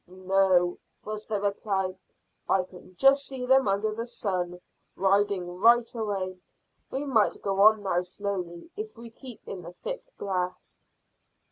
[0.07, 1.95] "No," was the reply.
[2.49, 4.59] "I can just see them under the sun,
[4.95, 6.39] riding right away.
[6.89, 10.79] We might go on now slowly if we keep in the thick grass."